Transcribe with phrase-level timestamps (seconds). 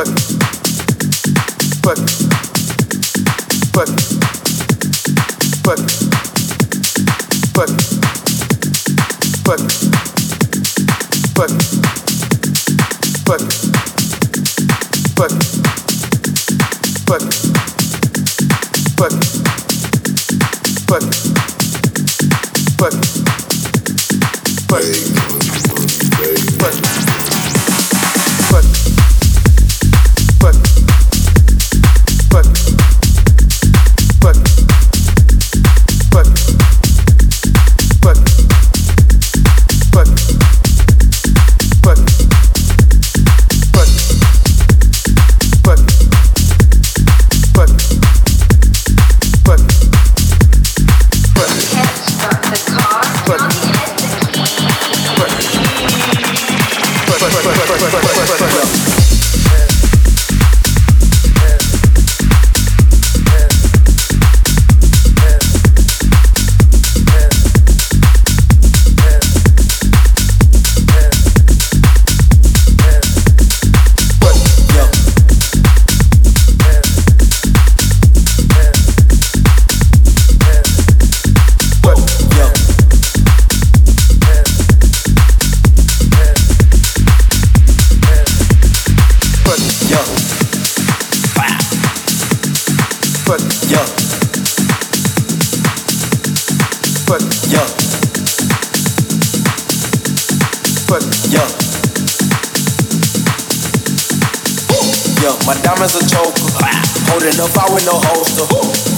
[0.00, 0.08] Fuck.
[1.82, 1.98] Fuck.
[26.58, 27.09] Fuck.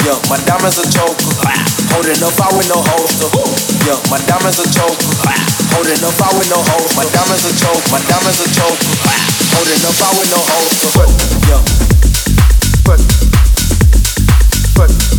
[0.02, 1.30] Yeah, my diamonds are choker.
[1.94, 3.28] Holding up I with no holster.
[3.86, 5.12] Yeah, my diamonds are choker.
[5.74, 6.96] Holding up I with no holster.
[6.96, 7.84] My diamonds are choke.
[7.92, 8.90] My diamonds are choker.
[9.54, 10.90] Holding up I with no holster.
[10.98, 11.10] But,
[11.46, 11.62] yeah.
[12.84, 13.00] But,
[14.74, 15.11] but.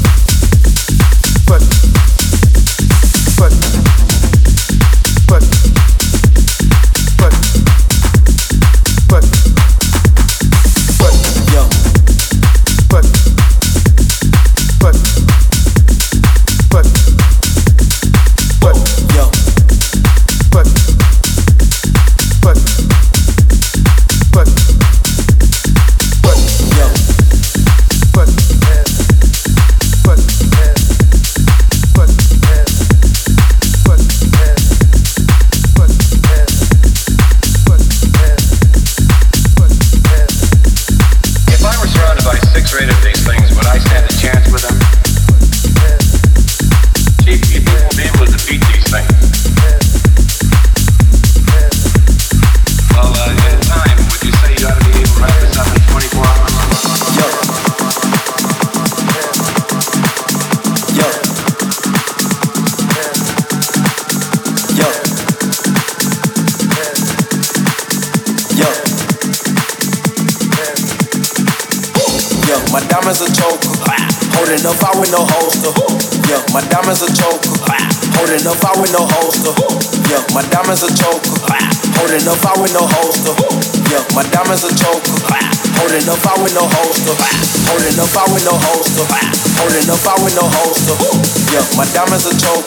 [91.94, 92.66] diamonds are choke,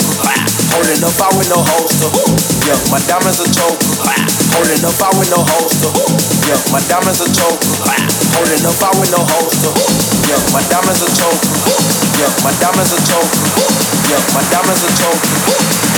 [0.70, 2.10] Holding up I with no holster.
[2.62, 3.82] Yeah, my diamonds are choke,
[4.54, 5.90] Holding up I with no holster.
[6.46, 7.58] Yeah, my diamonds are choke,
[8.38, 9.74] Holding up I with no holster.
[10.30, 11.38] Yeah, my diamonds are choke.
[12.18, 13.30] Yeah, my diamonds are choke.
[14.10, 15.22] Yeah, my diamonds are choke.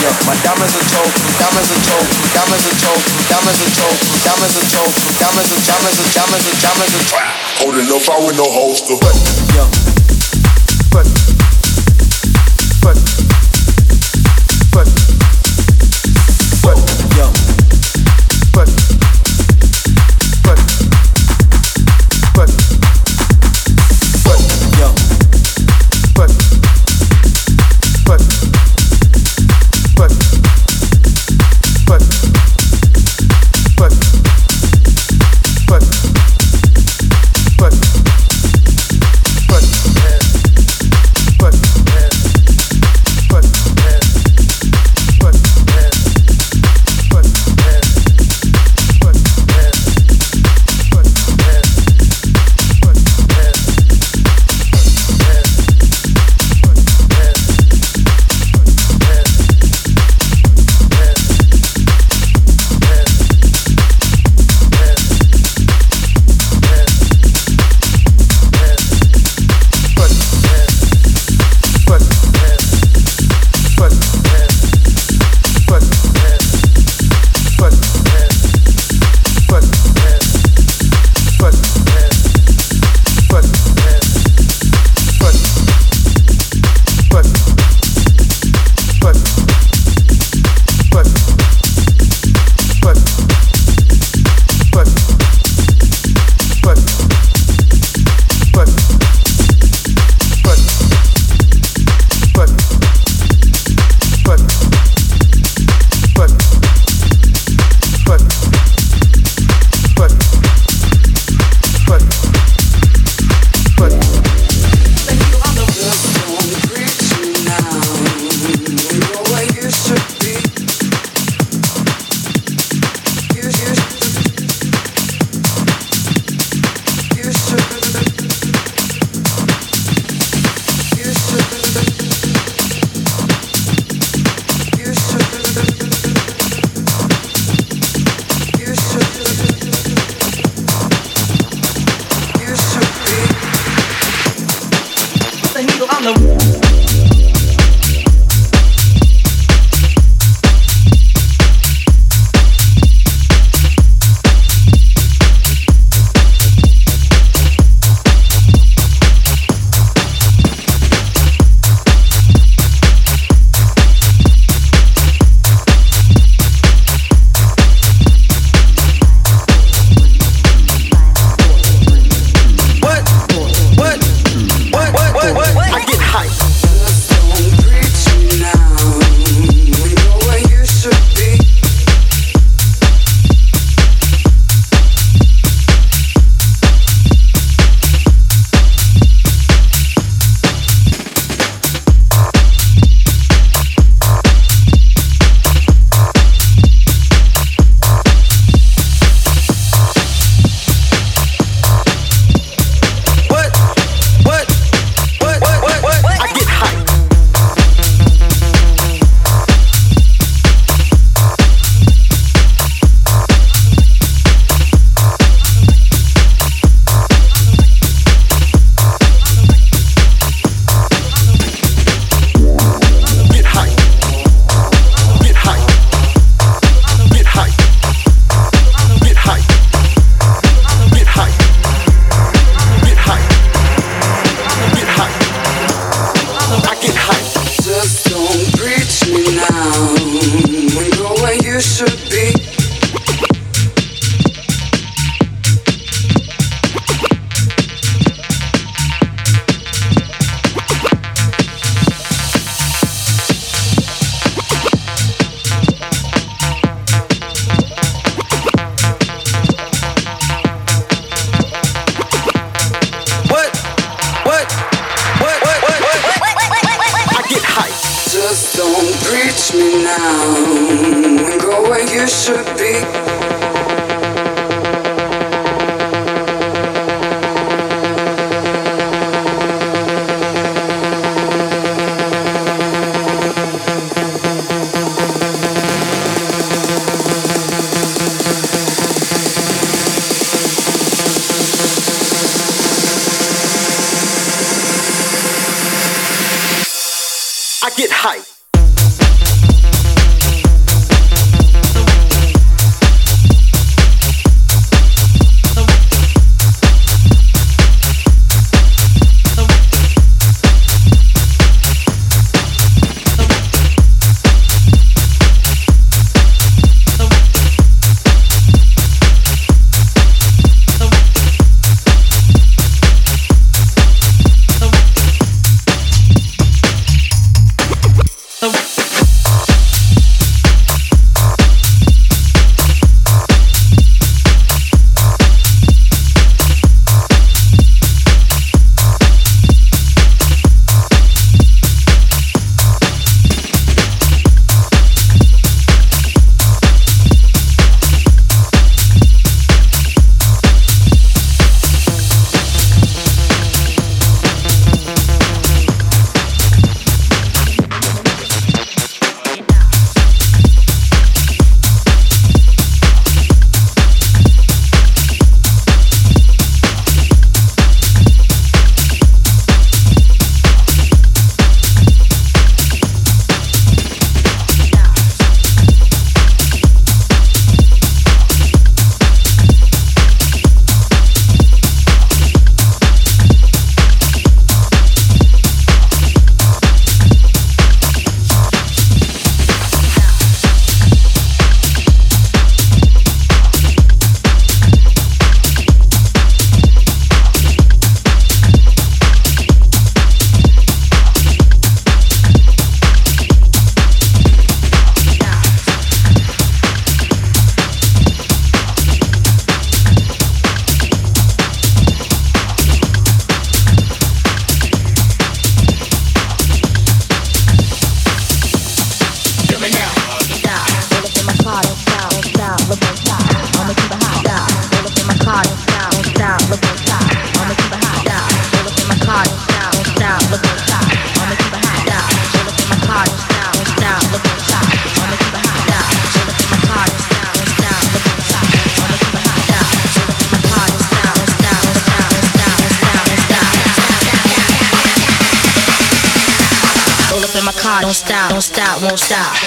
[0.00, 1.12] Yeah, my diamonds are choke.
[1.40, 2.08] Diamonds are choke.
[2.32, 3.04] Diamonds are choke.
[3.28, 3.98] Diamonds are choke.
[4.24, 5.12] Diamonds are choker.
[5.16, 7.24] Diamonds are diamonds are diamonds are diamonds are choker.
[7.60, 8.96] Holding up I with no holster.
[9.56, 9.68] Yeah.
[10.92, 11.37] But
[14.78, 15.07] любовь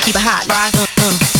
[0.04, 1.31] keep it mm, mm.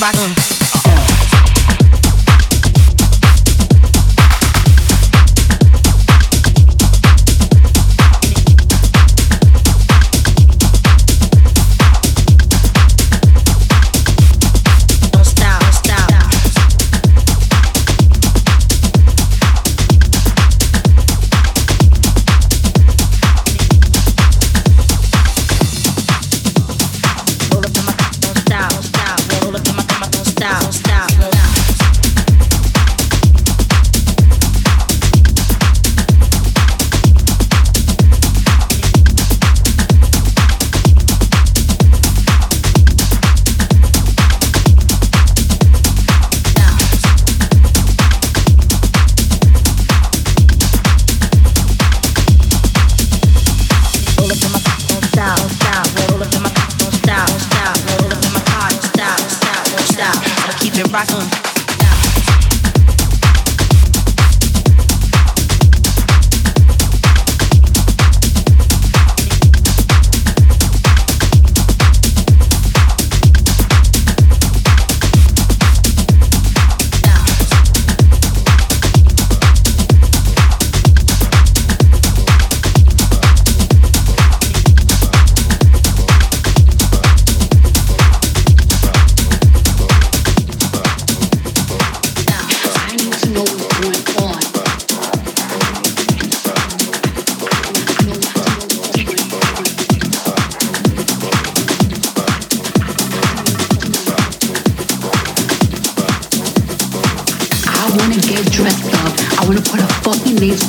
[0.00, 0.57] Rocking.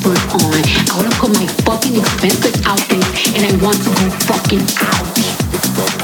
[0.05, 0.15] on.
[0.15, 3.03] I wanna put my fucking expensive out there
[3.35, 5.98] and I want to go fucking out.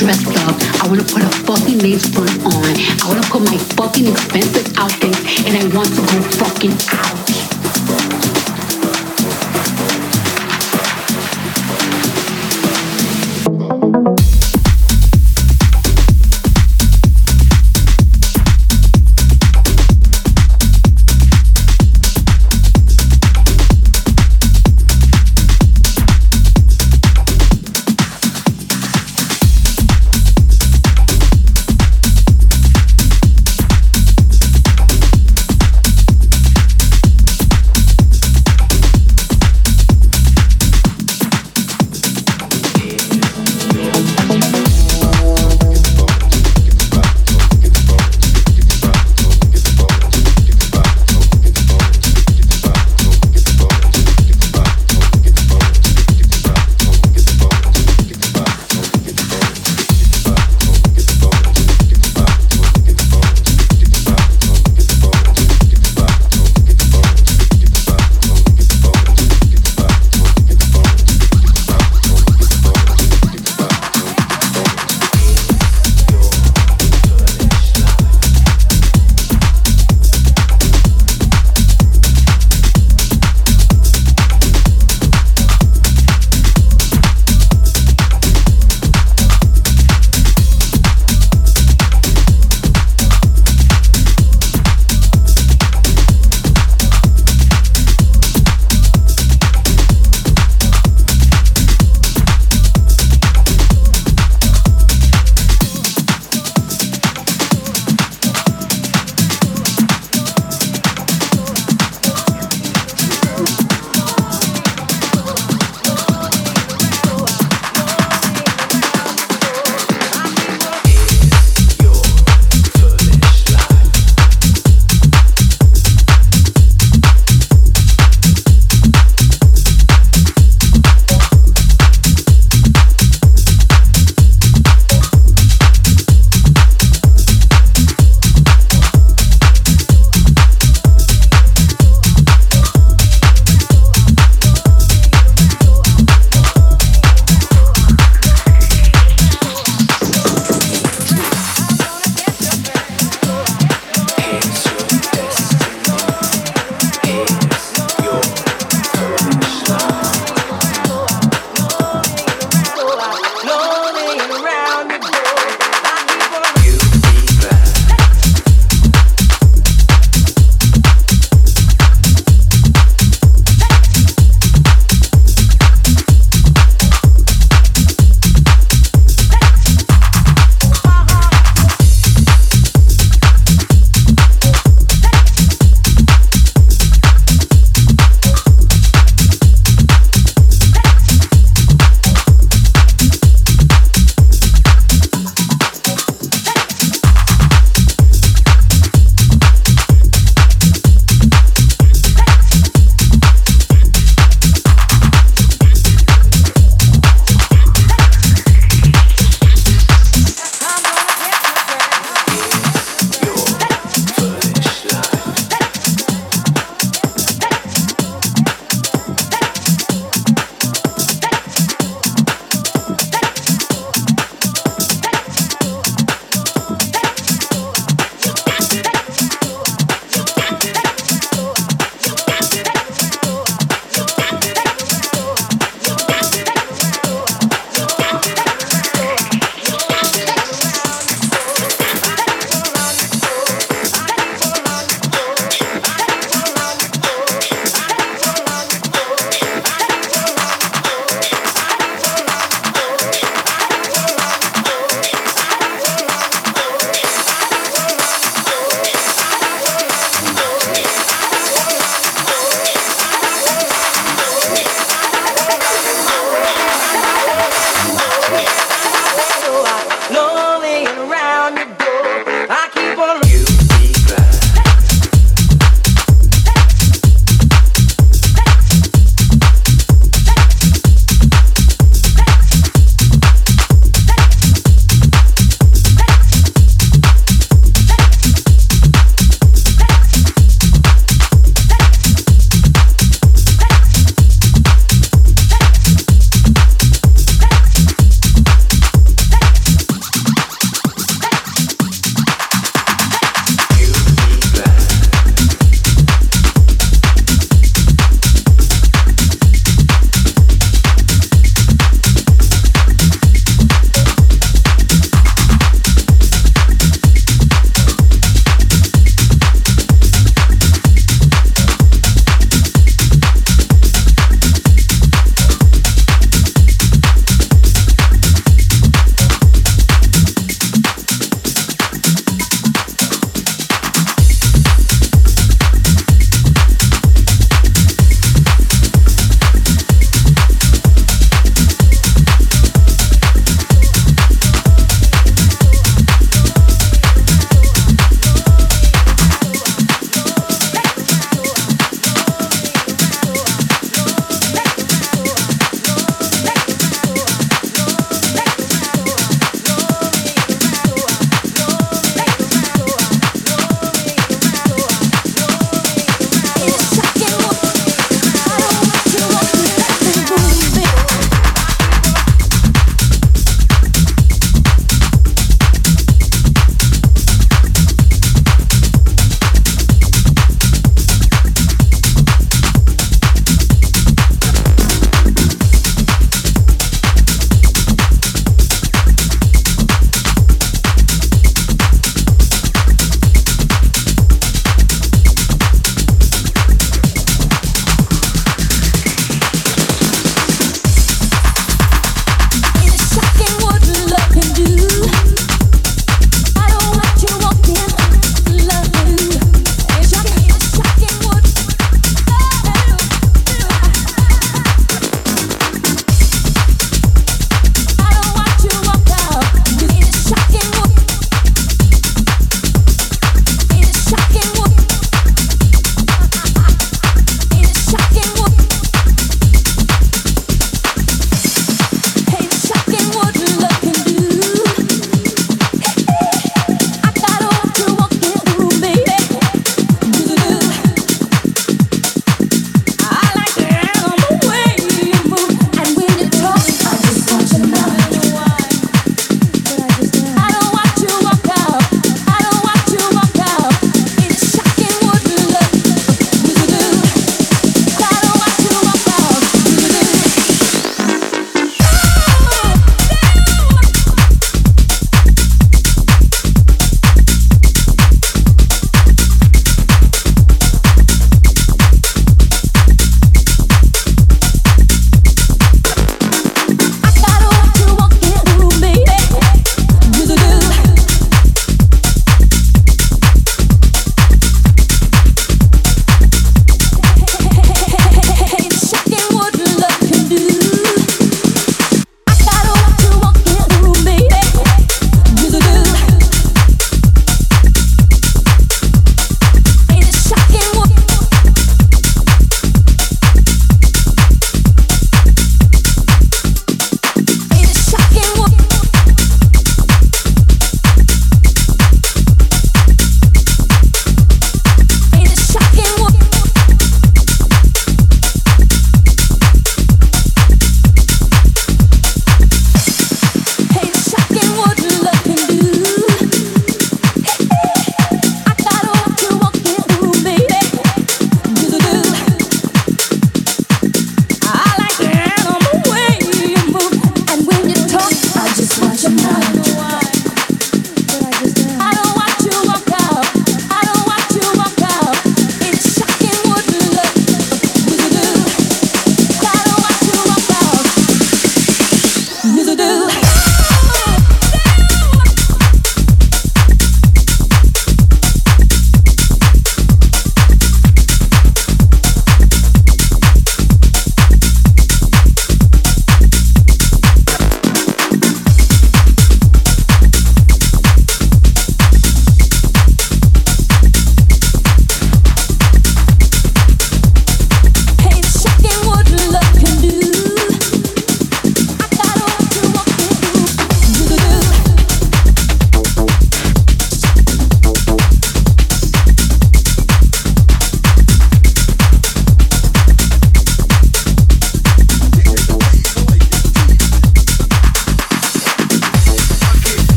[0.00, 0.56] dressed up.
[0.82, 2.72] I wanna put a fucking lace front on.
[3.00, 7.19] I wanna put my fucking expensive outfits and I want to go fucking out.